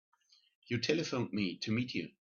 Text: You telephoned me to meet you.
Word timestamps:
You 0.65 0.79
telephoned 0.79 1.31
me 1.31 1.57
to 1.57 1.71
meet 1.71 1.93
you. 1.93 2.09